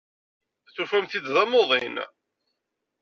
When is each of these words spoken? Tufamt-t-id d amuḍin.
Tufamt-t-id 0.75 1.25
d 1.33 1.35
amuḍin. 1.43 1.95